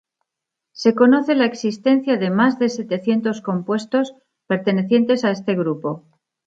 Se 0.71 0.95
conoce 0.95 1.35
la 1.35 1.45
existencia 1.45 2.17
de 2.17 2.31
más 2.31 2.57
de 2.57 2.69
setecientos 2.69 3.39
compuestos 3.41 4.15
pertenecientes 4.47 5.23
a 5.23 5.29
este 5.29 5.53
grupo. 5.53 6.07